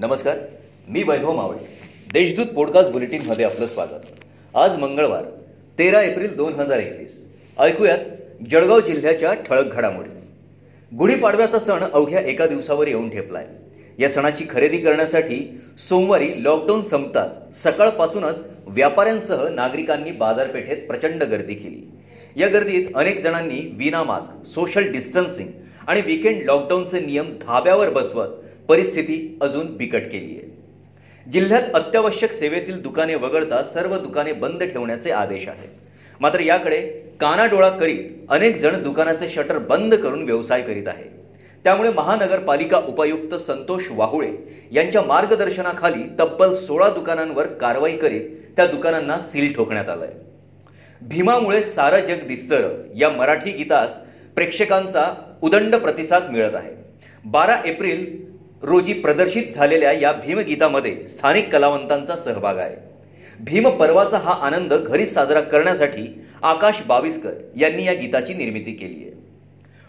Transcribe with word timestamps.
नमस्कार 0.00 0.38
मी 0.88 1.02
वैभव 1.02 1.32
मावळे. 1.32 1.66
देशदूत 2.12 2.46
पॉडकास्ट 2.46 2.92
बुलेटिनमध्ये 2.92 3.44
आपलं 3.44 3.66
स्वागत. 3.66 4.06
आज 4.54 4.76
मंगळवार 4.76 5.24
तेरा 5.78 6.02
एप्रिल 6.02 6.36
दोन 6.36 6.52
हजार 6.52 6.78
एकवीस. 6.78 7.32
ऐकूयात 7.58 7.98
जळगाव 8.50 8.80
जिल्ह्याच्या 8.80 9.34
ठळक 9.34 9.74
घडामोडी. 9.74 10.10
गुढीपाडव्याचा 10.96 11.58
सण 11.58 11.84
अवघ्या 11.92 12.20
एका 12.20 12.46
दिवसावर 12.46 12.88
येऊन 12.88 13.10
ठेपलाय. 13.10 13.46
या 13.98 14.08
सणाची 14.08 14.44
खरेदी 14.50 14.78
करण्यासाठी 14.78 15.60
सोमवारी 15.78 16.44
लॉकडाऊन 16.44 16.82
संपताच 16.82 17.62
सकाळपासूनच 17.62 18.44
व्यापाऱ्यांसह 18.66 19.48
नागरिकांनी 19.48 20.10
बाजारपेठेत 20.10 20.86
प्रचंड 20.86 21.22
गर्दी 21.22 21.54
केली. 21.54 21.90
या 22.36 22.48
गर्दीत 22.48 22.86
अनेक 22.94 23.22
जणांनी 23.22 23.70
विना 23.74 24.02
मास्क 24.02 24.48
सोशल 24.48 24.92
डिस्टन्सिंग 24.92 25.48
आणि 25.86 26.00
विकेंड 26.00 26.44
लॉकडाऊनचे 26.44 27.00
नियम 27.00 27.38
धाब्यावर 27.38 27.90
बसवत 27.90 28.28
परिस्थिती 28.70 29.38
अजून 29.40 29.76
बिकट 29.76 30.02
केली 30.02 30.36
आहे. 30.36 31.30
जिल्ह्यात 31.32 31.62
अत्यावश्यक 31.74 32.32
सेवेतील 32.32 32.80
दुकाने 32.82 33.14
वगळता 33.14 33.62
सर्व 33.62 33.96
दुकाने 33.96 34.32
बंद 34.32 34.62
ठेवण्याचे 34.62 35.10
आदेश 35.10 35.48
आहेत 35.48 36.20
मात्र 36.20 36.40
याकडे 36.40 36.80
कानाडोळा 37.20 37.68
करीत 37.70 38.04
अनेक 38.28 38.56
जण 38.56 38.82
दुकानाचे 38.82 39.28
शटर 39.28 39.58
बंद 39.58 39.94
करून 39.94 40.22
व्यवसाय 40.24 40.62
करीत 40.62 40.88
आहे. 40.88 41.04
त्यामुळे 41.64 41.90
महानगरपालिका 41.90 42.78
उपायुक्त 42.88 43.34
संतोष 43.34 43.82
वाहुळे 43.90 44.30
यांच्या 44.72 45.02
मार्गदर्शनाखाली 45.02 46.02
तब्बल 46.20 46.54
सोळा 46.54 46.88
दुकानांवर 46.90 47.46
कारवाई 47.46 47.96
करीत 47.96 48.28
त्या 48.56 48.66
दुकानांना 48.66 49.18
सील 49.32 49.52
ठोकण्यात 49.54 49.88
आलंय. 49.88 50.12
भीमामुळे 51.02 51.62
सारं 51.64 52.06
जग 52.06 52.26
दिसतं 52.26 52.82
या 52.96 53.10
मराठी 53.10 53.50
गीतास 53.50 53.96
प्रेक्षकांचा 54.34 55.14
उदंड 55.42 55.76
प्रतिसाद 55.76 56.30
मिळत 56.30 56.54
आहे. 56.54 56.74
बारा 57.24 57.60
एप्रिल 57.64 58.29
रोजी 58.62 58.92
प्रदर्शित 58.92 59.54
झालेल्या 59.54 59.92
या 59.92 60.12
भीमगीतामध्ये 60.12 60.94
स्थानिक 61.08 61.52
कलावंतांचा 61.52 62.16
सहभाग 62.16 62.58
आहे. 62.58 62.74
भीम 63.40 63.68
पर्वाचा 63.68 64.18
हा 64.18 64.32
आनंद 64.46 64.72
घरी 64.74 65.06
साजरा 65.06 65.40
करण्यासाठी 65.40 66.06
आकाश 66.42 66.82
बाविस्कर 66.86 67.30
यांनी 67.56 67.84
या 67.84 67.92
गीताची 67.92 68.34
निर्मिती 68.34 68.72
केली 68.72 69.02
आहे. 69.02 69.12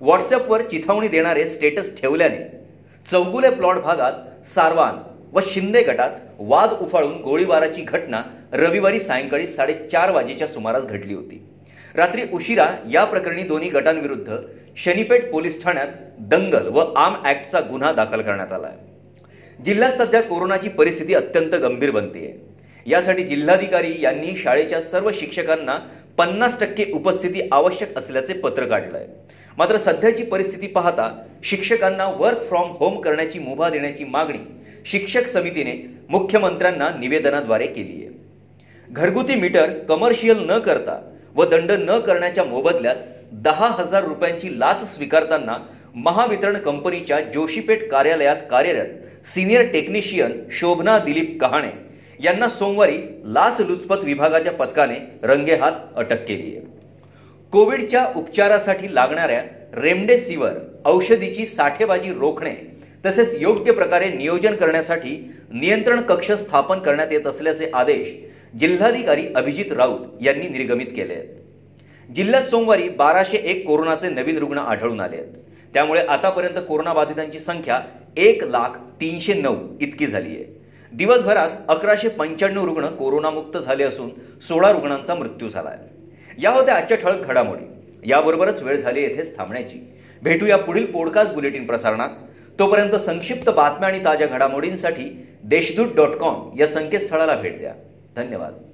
व्हॉट्सअपवर 0.00 0.62
चिथावणी 0.62 1.08
देणारे 1.08 1.44
स्टेटस 1.46 1.90
ठेवल्याने 2.00 2.38
चौगुले 3.10 3.50
प्लॉट 3.50 3.80
भागात 3.82 4.12
सारवान 4.54 4.98
व 5.32 5.40
शिंदे 5.46 5.82
गटात 5.82 6.10
वाद 6.38 6.70
उफाळून 6.80 7.20
गोळीबाराची 7.22 7.82
घटना 7.82 8.22
रविवारी 8.52 9.00
सायंकाळी 9.00 9.46
साडेचार 9.46 10.10
वाजेच्या 10.10 10.46
सुमारास 10.46 10.86
घडली 10.86 11.14
होती. 11.14 11.42
रात्री 11.94 12.22
उशिरा 12.32 12.66
या 12.90 13.04
प्रकरणी 13.04 13.42
दोन्ही 13.42 13.68
गटांविरुद्ध 13.70 14.36
शनीपेठ 14.76 15.30
पोलीस 15.30 15.62
ठाण्यात 15.64 15.88
दंगल 16.20 16.66
व 16.68 16.80
आम 16.96 17.14
ऍक्टचा 17.26 17.60
गुन्हा 17.60 17.92
दाखल 17.92 18.22
करण्यात 18.22 18.52
आला 18.52 18.66
आहे 18.66 19.62
जिल्ह्यात 19.64 19.92
सध्या 19.92 20.22
कोरोनाची 20.22 20.68
परिस्थिती 20.68 21.14
अत्यंत 21.14 21.54
गंभीर 21.54 21.90
बनते 21.90 22.34
यासाठी 22.86 23.24
जिल्हाधिकारी 23.24 23.94
यांनी 24.00 24.36
शाळेच्या 24.36 24.80
सर्व 24.80 25.10
शिक्षकांना 25.14 25.76
पन्नास 26.18 26.58
टक्के 26.60 26.84
उपस्थिती 26.94 27.48
आवश्यक 27.52 27.96
असल्याचे 27.98 28.32
पत्र 28.32 28.64
काढलंय. 28.64 29.06
मात्र 29.58 29.78
सध्याची 29.78 30.22
परिस्थिती 30.22 30.66
पाहता 30.66 31.10
शिक्षकांना 31.44 32.06
वर्क 32.16 32.38
फ्रॉम 32.48 32.70
होम 32.70 33.00
करण्याची 33.00 33.38
मुभा 33.38 33.70
देण्याची 33.70 34.04
मागणी 34.04 34.38
शिक्षक 34.86 35.28
समितीने 35.28 35.72
मुख्यमंत्र्यांना 36.08 36.88
निवेदनाद्वारे 36.98 37.66
केली 37.66 38.04
आहे 38.04 38.92
घरगुती 38.92 39.34
मीटर 39.34 39.70
कमर्शियल 39.88 40.44
न 40.50 40.58
करता 40.58 41.00
व 41.34 41.44
दंड 41.44 41.72
न 41.78 41.98
करण्याच्या 41.98 42.44
मोबदल्यात 42.44 42.96
दहा 43.32 43.68
हजार 43.78 44.04
रुपयांची 44.04 44.58
लाच 44.58 44.94
स्वीकारताना 44.94 45.56
महावितरण 45.94 46.56
कंपनीच्या 46.58 47.20
जोशीपेठ 47.20 47.88
कार्यालयात 47.90 48.36
कार्यरत 48.50 49.32
सिनियर 49.34 49.62
टेक्निशियन 49.72 50.32
शोभना 50.50 50.98
दिलीप 50.98 51.40
कहाणे 51.40 51.70
यांना 52.20 52.48
सोमवारी 52.48 52.98
लाचलुचपत 53.24 54.04
विभागाच्या 54.04 54.52
पथकाने 54.52 54.94
रंगेहात 55.22 55.72
अटक 55.96 56.24
केली 56.26 56.56
आहे. 56.56 56.66
कोविडच्या 57.52 58.06
उपचारासाठी 58.16 58.94
लागणाऱ्या 58.94 59.42
रेमडेसिवर 59.82 60.52
औषधीची 60.84 61.46
साठेबाजी 61.46 62.12
रोखणे 62.12 62.54
तसेच 63.04 63.34
योग्य 63.40 63.72
प्रकारे 63.72 64.08
नियोजन 64.10 64.54
करण्यासाठी 64.54 65.16
नियंत्रण 65.50 66.00
कक्ष 66.00 66.30
स्थापन 66.32 66.78
करण्यात 66.78 67.12
येत 67.12 67.26
असल्याचे 67.26 67.70
आदेश 67.74 68.14
जिल्हाधिकारी 68.58 69.26
अभिजित 69.34 69.72
राऊत 69.72 70.00
यांनी 70.20 70.48
निर्गमित 70.48 70.86
केले 70.86 71.14
आहेत. 71.14 71.28
जिल्ह्यात 72.14 72.42
सोमवारी 72.42 72.88
बाराशे 72.88 73.36
एक 73.36 73.66
कोरोनाचे 73.66 74.08
नवीन 74.08 74.38
रुग्ण 74.38 74.58
आढळून 74.58 75.00
आले 75.00 75.16
आहेत. 75.16 75.28
त्यामुळे 75.74 76.00
आतापर्यंत 76.00 76.64
कोरोनाबाधितांची 76.68 77.38
संख्या 77.38 77.80
एक 78.16 78.44
लाख 78.44 78.78
तीनशे 79.00 79.34
नऊ 79.34 79.56
इतकी 79.80 80.06
झाली 80.06 80.28
आहे. 80.28 80.60
दिवसभरात 80.92 81.50
अकराशे 81.68 82.08
पंच्याण्णव 82.08 82.64
रुग्ण 82.64 82.86
कोरोनामुक्त 82.86 83.58
झाले 83.58 83.84
असून 83.84 84.10
सोळा 84.40 84.72
रुग्णांचा 84.72 85.14
मृत्यू 85.14 85.48
झाला 85.48 85.68
आहे 85.68 85.88
या 86.42 86.50
होत्या 86.50 86.74
आजच्या 86.74 86.96
ठळक 86.96 87.26
घडामोडी. 87.26 87.64
याबरोबरच 88.10 88.62
वेळ 88.62 88.76
झाली 88.76 89.02
येथेच 89.02 89.36
थांबण्याची. 89.36 89.78
भेटूया 90.22 90.56
पुढील 90.56 90.86
पॉडकास्ट 90.86 91.34
बुलेटिन 91.34 91.66
प्रसारणात. 91.66 92.08
तोपर्यंत 92.58 92.94
संक्षिप्त 92.94 93.50
बातम्या 93.50 93.88
आणि 93.88 94.04
ताज्या 94.04 94.26
घडामोडींसाठी 94.26 95.26
देशदूत 95.44 95.88
डॉट 95.96 96.08
कॉम 96.08 96.60
या 96.60 96.66
संकेतस्थळाला 96.66 97.36
भेट 97.36 97.58
द्या. 97.58 97.74
धन्यवाद. 98.16 98.73